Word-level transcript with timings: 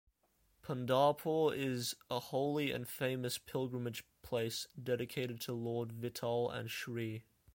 Pandharpur 0.63 1.55
is 1.55 1.93
a 2.09 2.19
holy 2.19 2.71
and 2.71 2.89
famous 2.89 3.37
pilgrimage 3.37 4.03
place 4.23 4.65
dedicated 4.81 5.39
to 5.41 5.53
Lord 5.53 5.89
Vitthal 5.91 6.51
and 6.51 6.71
Shri. 6.71 7.23